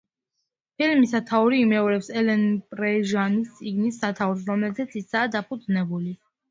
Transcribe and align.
ფილმის 0.79 1.13
სათაური 1.15 1.59
იმეორებს 1.65 2.09
ელენ 2.23 2.47
პრეჟანის 2.75 3.55
წიგნის 3.61 4.01
სათაურს, 4.07 4.51
რომელზეც 4.53 5.01
ისაა 5.05 5.35
დაფუძნებული. 5.41 6.23